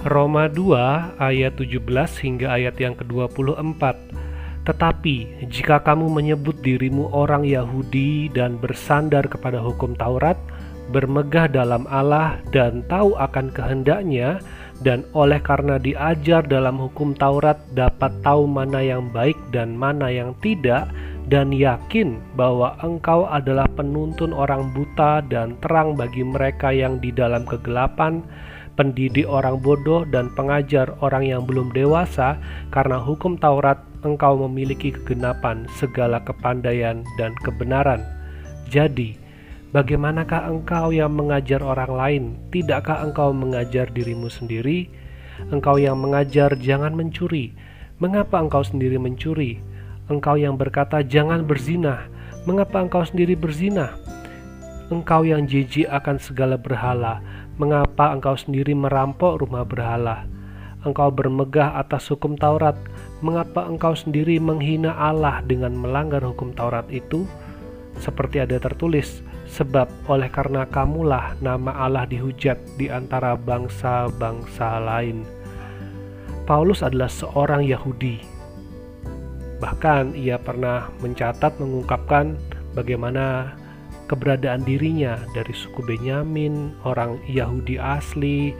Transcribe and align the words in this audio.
Roma 0.00 0.48
2 0.48 1.20
ayat 1.20 1.60
17 1.60 1.76
hingga 2.24 2.56
ayat 2.56 2.80
yang 2.80 2.96
ke-24. 2.96 4.00
Tetapi 4.64 5.44
jika 5.52 5.76
kamu 5.84 6.08
menyebut 6.08 6.56
dirimu 6.64 7.12
orang 7.12 7.44
Yahudi 7.44 8.32
dan 8.32 8.56
bersandar 8.56 9.28
kepada 9.28 9.60
hukum 9.60 9.92
Taurat, 9.92 10.40
bermegah 10.88 11.52
dalam 11.52 11.84
Allah 11.92 12.40
dan 12.48 12.80
tahu 12.88 13.12
akan 13.12 13.52
kehendaknya, 13.52 14.40
dan 14.80 15.04
oleh 15.12 15.36
karena 15.36 15.76
diajar 15.76 16.48
dalam 16.48 16.80
hukum 16.80 17.12
Taurat 17.12 17.60
dapat 17.76 18.08
tahu 18.24 18.48
mana 18.48 18.80
yang 18.80 19.12
baik 19.12 19.36
dan 19.52 19.76
mana 19.76 20.08
yang 20.08 20.32
tidak, 20.40 20.88
dan 21.28 21.52
yakin 21.52 22.16
bahwa 22.40 22.72
engkau 22.80 23.28
adalah 23.28 23.68
penuntun 23.76 24.32
orang 24.32 24.72
buta 24.72 25.20
dan 25.28 25.60
terang 25.60 25.92
bagi 25.92 26.24
mereka 26.24 26.72
yang 26.72 26.96
di 27.04 27.12
dalam 27.12 27.44
kegelapan, 27.44 28.24
pendidik 28.80 29.28
orang 29.28 29.60
bodoh 29.60 30.08
dan 30.08 30.32
pengajar 30.32 30.96
orang 31.04 31.28
yang 31.28 31.44
belum 31.44 31.68
dewasa, 31.76 32.40
karena 32.72 32.96
hukum 32.96 33.36
Taurat 33.36 33.76
engkau 34.08 34.40
memiliki 34.48 34.88
kegenapan 34.96 35.68
segala 35.76 36.24
kepandaian 36.24 37.04
dan 37.20 37.36
kebenaran. 37.44 38.00
Jadi, 38.72 39.20
bagaimanakah 39.76 40.48
engkau 40.48 40.96
yang 40.96 41.12
mengajar 41.12 41.60
orang 41.60 41.92
lain? 41.92 42.24
Tidakkah 42.48 43.04
engkau 43.04 43.36
mengajar 43.36 43.92
dirimu 43.92 44.32
sendiri? 44.32 44.88
Engkau 45.52 45.76
yang 45.76 46.00
mengajar 46.00 46.56
jangan 46.56 46.96
mencuri. 46.96 47.52
Mengapa 48.00 48.40
engkau 48.40 48.64
sendiri 48.64 48.96
mencuri? 48.96 49.60
Engkau 50.08 50.40
yang 50.40 50.56
berkata 50.56 51.04
jangan 51.04 51.44
berzina. 51.44 52.08
Mengapa 52.48 52.80
engkau 52.80 53.04
sendiri 53.04 53.36
berzina? 53.36 53.92
Engkau 54.88 55.28
yang 55.28 55.44
jijik 55.44 55.84
akan 55.86 56.16
segala 56.16 56.56
berhala 56.56 57.20
Mengapa 57.60 58.16
engkau 58.16 58.40
sendiri 58.40 58.72
merampok 58.72 59.44
rumah 59.44 59.68
berhala? 59.68 60.24
Engkau 60.80 61.12
bermegah 61.12 61.76
atas 61.76 62.08
hukum 62.08 62.32
Taurat. 62.32 62.72
Mengapa 63.20 63.68
engkau 63.68 63.92
sendiri 63.92 64.40
menghina 64.40 64.96
Allah 64.96 65.44
dengan 65.44 65.76
melanggar 65.76 66.24
hukum 66.24 66.56
Taurat 66.56 66.88
itu? 66.88 67.28
Seperti 68.00 68.40
ada 68.40 68.56
tertulis, 68.56 69.20
sebab 69.44 69.92
oleh 70.08 70.32
karena 70.32 70.64
kamulah 70.72 71.36
nama 71.44 71.84
Allah 71.84 72.08
dihujat 72.08 72.80
di 72.80 72.88
antara 72.88 73.36
bangsa-bangsa 73.36 74.80
lain. 74.80 75.28
Paulus 76.48 76.80
adalah 76.80 77.12
seorang 77.12 77.68
Yahudi. 77.68 78.24
Bahkan 79.60 80.16
ia 80.16 80.40
pernah 80.40 80.88
mencatat 81.04 81.60
mengungkapkan 81.60 82.40
bagaimana 82.72 83.52
keberadaan 84.10 84.66
dirinya 84.66 85.22
dari 85.30 85.54
suku 85.54 85.86
Benyamin, 85.86 86.74
orang 86.82 87.22
Yahudi 87.30 87.78
asli, 87.78 88.50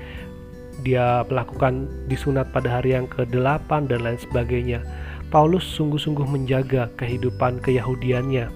dia 0.86 1.26
melakukan 1.26 1.90
disunat 2.06 2.54
pada 2.54 2.78
hari 2.78 2.94
yang 2.94 3.10
ke-8 3.10 3.90
dan 3.90 4.06
lain 4.06 4.20
sebagainya. 4.22 4.80
Paulus 5.34 5.66
sungguh-sungguh 5.74 6.26
menjaga 6.30 6.86
kehidupan 6.94 7.58
keyahudiannya. 7.66 8.46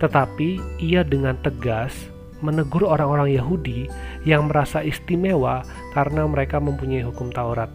Tetapi 0.00 0.80
ia 0.80 1.00
dengan 1.00 1.40
tegas 1.40 1.92
menegur 2.40 2.84
orang-orang 2.88 3.36
Yahudi 3.36 3.88
yang 4.24 4.48
merasa 4.48 4.80
istimewa 4.80 5.64
karena 5.92 6.24
mereka 6.24 6.56
mempunyai 6.56 7.04
hukum 7.04 7.28
Taurat. 7.32 7.68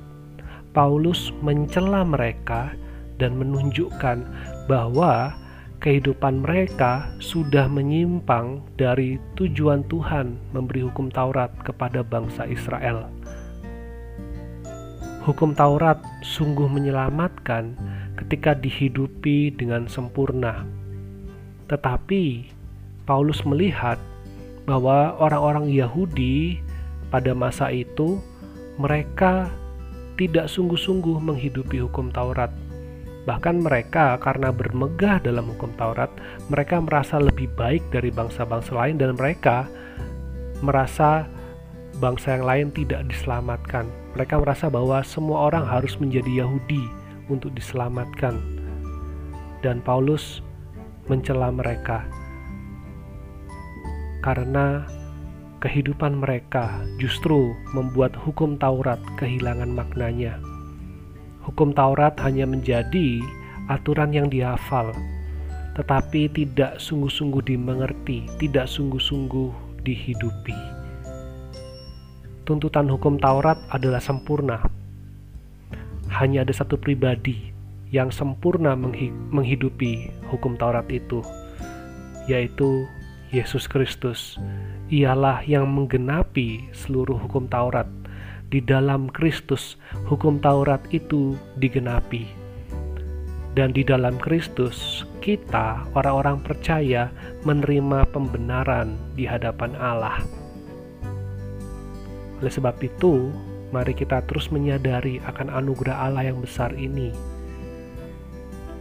Paulus 0.73 1.29
mencela 1.41 2.01
mereka 2.01 2.73
dan 3.21 3.37
menunjukkan 3.37 4.25
bahwa 4.65 5.31
kehidupan 5.85 6.41
mereka 6.41 7.13
sudah 7.21 7.69
menyimpang 7.69 8.57
dari 8.73 9.21
tujuan 9.37 9.85
Tuhan 9.85 10.33
memberi 10.49 10.81
hukum 10.81 11.13
Taurat 11.13 11.53
kepada 11.61 12.01
bangsa 12.01 12.49
Israel. 12.49 13.05
Hukum 15.21 15.53
Taurat 15.53 16.01
sungguh 16.25 16.65
menyelamatkan 16.65 17.77
ketika 18.17 18.57
dihidupi 18.57 19.53
dengan 19.53 19.85
sempurna. 19.85 20.65
Tetapi 21.69 22.49
Paulus 23.05 23.45
melihat 23.45 24.01
bahwa 24.65 25.13
orang-orang 25.21 25.69
Yahudi 25.69 26.65
pada 27.13 27.37
masa 27.37 27.69
itu 27.69 28.17
mereka 28.81 29.53
tidak 30.17 30.49
sungguh-sungguh 30.49 31.21
menghidupi 31.21 31.77
hukum 31.85 32.09
Taurat 32.09 32.49
Bahkan 33.25 33.65
mereka 33.65 34.21
karena 34.21 34.53
bermegah 34.53 35.17
dalam 35.17 35.49
hukum 35.49 35.73
Taurat, 35.75 36.13
mereka 36.49 36.77
merasa 36.77 37.17
lebih 37.17 37.49
baik 37.57 37.81
dari 37.89 38.13
bangsa-bangsa 38.13 38.71
lain 38.77 39.01
dan 39.01 39.17
mereka 39.17 39.65
merasa 40.61 41.25
bangsa 41.97 42.37
yang 42.37 42.45
lain 42.45 42.67
tidak 42.69 43.01
diselamatkan. 43.09 43.89
Mereka 44.13 44.37
merasa 44.37 44.69
bahwa 44.69 45.01
semua 45.01 45.49
orang 45.49 45.65
harus 45.65 45.97
menjadi 45.97 46.45
Yahudi 46.45 46.85
untuk 47.27 47.51
diselamatkan. 47.57 48.37
Dan 49.65 49.81
Paulus 49.81 50.45
mencela 51.09 51.49
mereka 51.49 52.05
karena 54.21 54.85
kehidupan 55.61 56.17
mereka 56.17 56.81
justru 56.97 57.53
membuat 57.73 58.13
hukum 58.13 58.57
Taurat 58.57 59.01
kehilangan 59.17 59.69
maknanya. 59.69 60.37
Hukum 61.45 61.77
Taurat 61.77 62.17
hanya 62.25 62.49
menjadi 62.49 63.21
aturan 63.69 64.09
yang 64.09 64.33
dihafal, 64.33 64.89
tetapi 65.77 66.25
tidak 66.33 66.81
sungguh-sungguh 66.81 67.45
dimengerti, 67.45 68.25
tidak 68.41 68.65
sungguh-sungguh 68.65 69.81
dihidupi. 69.85 70.57
Tuntutan 72.45 72.89
hukum 72.89 73.21
Taurat 73.21 73.57
adalah 73.73 74.01
sempurna. 74.01 74.61
Hanya 76.09 76.45
ada 76.45 76.53
satu 76.53 76.77
pribadi 76.77 77.53
yang 77.89 78.09
sempurna 78.09 78.77
menghidupi 79.33 80.09
hukum 80.29 80.57
Taurat 80.57 80.85
itu, 80.89 81.21
yaitu 82.25 82.89
Yesus 83.33 83.65
Kristus. 83.65 84.37
Ialah 84.93 85.41
yang 85.49 85.65
menggenapi 85.69 86.69
seluruh 86.73 87.17
hukum 87.17 87.49
Taurat 87.49 87.89
di 88.49 88.61
dalam 88.61 89.09
Kristus 89.09 89.77
hukum 90.05 90.37
Taurat 90.37 90.81
itu 90.93 91.33
digenapi. 91.57 92.29
Dan 93.55 93.71
di 93.71 93.87
dalam 93.87 94.19
Kristus 94.19 95.07
kita 95.23 95.87
orang-orang 95.95 96.43
percaya 96.43 97.07
menerima 97.47 98.03
pembenaran 98.11 98.99
di 99.15 99.23
hadapan 99.23 99.71
Allah. 99.79 100.19
Oleh 102.43 102.51
sebab 102.51 102.75
itu, 102.83 103.31
mari 103.71 103.95
kita 103.95 104.27
terus 104.27 104.51
menyadari 104.51 105.23
akan 105.23 105.47
anugerah 105.49 106.11
Allah 106.11 106.27
yang 106.27 106.43
besar 106.43 106.75
ini. 106.75 107.15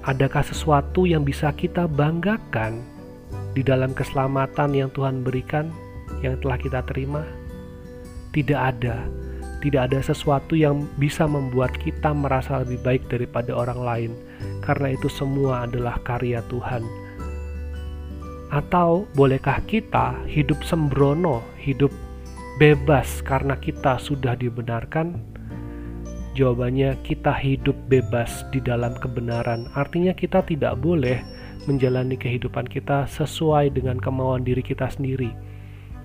Adakah 0.05 0.43
sesuatu 0.43 1.07
yang 1.07 1.23
bisa 1.23 1.55
kita 1.55 1.87
banggakan 1.87 2.83
di 3.55 3.63
dalam 3.63 3.95
keselamatan 3.95 4.75
yang 4.75 4.91
Tuhan 4.91 5.23
berikan, 5.23 5.71
yang 6.21 6.35
telah 6.43 6.59
kita 6.59 6.83
terima? 6.83 7.23
Tidak 8.35 8.59
ada 8.59 9.24
tidak 9.65 9.89
ada 9.89 10.05
sesuatu 10.05 10.53
yang 10.53 10.85
bisa 11.01 11.25
membuat 11.25 11.73
kita 11.81 12.13
merasa 12.13 12.61
lebih 12.61 12.85
baik 12.85 13.09
daripada 13.09 13.57
orang 13.57 13.81
lain, 13.81 14.13
karena 14.61 14.93
itu 14.93 15.09
semua 15.09 15.65
adalah 15.65 15.97
karya 16.05 16.45
Tuhan. 16.53 16.85
Atau 18.53 19.09
bolehkah 19.17 19.65
kita 19.65 20.21
hidup 20.29 20.61
sembrono, 20.69 21.41
hidup 21.57 21.89
bebas 22.61 23.25
karena 23.25 23.57
kita 23.57 23.97
sudah 23.97 24.37
dibenarkan? 24.37 25.17
Jawabannya, 26.37 27.01
kita 27.01 27.33
hidup 27.33 27.79
bebas 27.89 28.45
di 28.53 28.61
dalam 28.61 28.93
kebenaran. 29.01 29.65
Artinya, 29.73 30.13
kita 30.13 30.45
tidak 30.45 30.77
boleh 30.77 31.25
menjalani 31.65 32.21
kehidupan 32.21 32.69
kita 32.69 33.09
sesuai 33.09 33.73
dengan 33.73 33.97
kemauan 33.97 34.45
diri 34.45 34.61
kita 34.61 34.93
sendiri, 34.93 35.33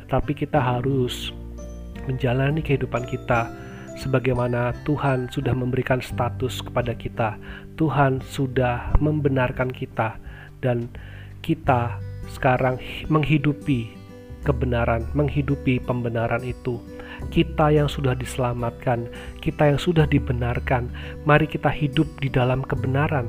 tetapi 0.06 0.32
kita 0.32 0.64
harus 0.64 1.36
menjalani 2.10 2.66
kehidupan 2.66 3.06
kita 3.06 3.54
sebagaimana 4.02 4.74
Tuhan 4.88 5.30
sudah 5.30 5.54
memberikan 5.54 6.02
status 6.02 6.66
kepada 6.66 6.98
kita. 6.98 7.38
Tuhan 7.78 8.26
sudah 8.26 8.98
membenarkan 8.98 9.70
kita 9.70 10.18
dan 10.66 10.90
kita 11.46 12.02
sekarang 12.34 12.82
menghidupi 13.12 13.94
kebenaran, 14.48 15.06
menghidupi 15.14 15.84
pembenaran 15.84 16.42
itu. 16.42 16.80
Kita 17.30 17.68
yang 17.68 17.92
sudah 17.92 18.16
diselamatkan, 18.16 19.12
kita 19.44 19.76
yang 19.76 19.80
sudah 19.80 20.08
dibenarkan, 20.08 20.88
mari 21.28 21.46
kita 21.46 21.68
hidup 21.68 22.08
di 22.24 22.32
dalam 22.32 22.64
kebenaran. 22.64 23.28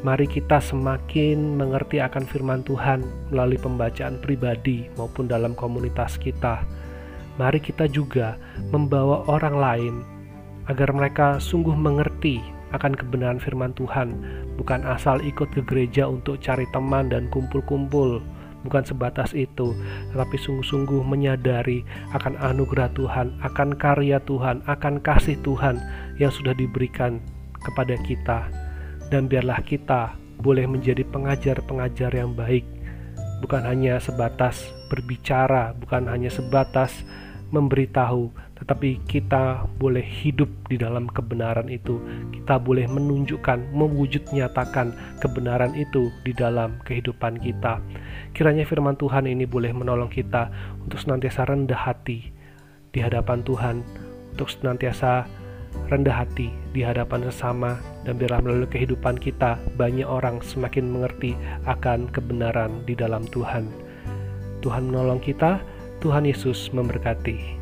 Mari 0.00 0.24
kita 0.24 0.64
semakin 0.64 1.60
mengerti 1.60 2.00
akan 2.00 2.24
firman 2.24 2.64
Tuhan 2.64 3.04
melalui 3.28 3.60
pembacaan 3.60 4.16
pribadi 4.16 4.88
maupun 4.96 5.28
dalam 5.28 5.52
komunitas 5.52 6.16
kita. 6.16 6.64
Mari 7.36 7.60
kita 7.60 7.84
juga 7.84 8.40
membawa 8.72 9.28
orang 9.28 9.56
lain 9.60 9.94
agar 10.72 10.96
mereka 10.96 11.36
sungguh 11.36 11.76
mengerti 11.76 12.40
akan 12.72 12.96
kebenaran 12.96 13.36
firman 13.36 13.76
Tuhan, 13.76 14.16
bukan 14.56 14.88
asal 14.88 15.20
ikut 15.20 15.52
ke 15.52 15.60
gereja 15.68 16.08
untuk 16.08 16.40
cari 16.40 16.64
teman 16.72 17.12
dan 17.12 17.28
kumpul-kumpul 17.28 18.24
bukan 18.64 18.84
sebatas 18.84 19.32
itu, 19.36 19.72
tetapi 20.12 20.36
sungguh-sungguh 20.36 21.04
menyadari 21.04 21.84
akan 22.16 22.40
anugerah 22.40 22.92
Tuhan, 22.96 23.36
akan 23.40 23.76
karya 23.76 24.20
Tuhan, 24.24 24.64
akan 24.64 25.00
kasih 25.00 25.36
Tuhan 25.40 25.80
yang 26.20 26.32
sudah 26.32 26.52
diberikan 26.56 27.20
kepada 27.60 27.96
kita. 28.04 28.69
Dan 29.10 29.26
biarlah 29.26 29.58
kita 29.66 30.14
boleh 30.40 30.64
menjadi 30.70 31.02
pengajar-pengajar 31.02 32.14
yang 32.14 32.32
baik, 32.32 32.64
bukan 33.42 33.66
hanya 33.66 33.98
sebatas 33.98 34.70
berbicara, 34.88 35.76
bukan 35.76 36.06
hanya 36.08 36.32
sebatas 36.32 37.04
memberitahu, 37.50 38.30
tetapi 38.62 39.02
kita 39.10 39.66
boleh 39.82 40.02
hidup 40.04 40.46
di 40.70 40.78
dalam 40.78 41.10
kebenaran 41.10 41.66
itu. 41.66 41.98
Kita 42.30 42.62
boleh 42.62 42.86
menunjukkan, 42.86 43.74
mewujud 43.74 44.30
nyatakan 44.30 44.94
kebenaran 45.18 45.74
itu 45.74 46.14
di 46.22 46.30
dalam 46.30 46.78
kehidupan 46.86 47.42
kita. 47.42 47.82
Kiranya 48.30 48.62
firman 48.62 48.94
Tuhan 48.94 49.26
ini 49.26 49.44
boleh 49.44 49.74
menolong 49.74 50.08
kita 50.08 50.48
untuk 50.78 51.02
senantiasa 51.02 51.50
rendah 51.50 51.90
hati 51.90 52.30
di 52.94 52.98
hadapan 53.02 53.42
Tuhan, 53.42 53.82
untuk 54.38 54.46
senantiasa 54.46 55.26
rendah 55.90 56.24
hati 56.24 56.54
di 56.70 56.80
hadapan 56.86 57.26
sesama 57.26 57.76
dan 58.06 58.16
biarlah 58.16 58.40
melalui 58.40 58.70
kehidupan 58.70 59.18
kita 59.18 59.58
banyak 59.74 60.06
orang 60.06 60.38
semakin 60.40 60.86
mengerti 60.88 61.34
akan 61.66 62.08
kebenaran 62.10 62.82
di 62.86 62.94
dalam 62.94 63.26
Tuhan. 63.28 63.66
Tuhan 64.62 64.88
menolong 64.88 65.20
kita, 65.20 65.60
Tuhan 66.00 66.24
Yesus 66.24 66.72
memberkati. 66.72 67.59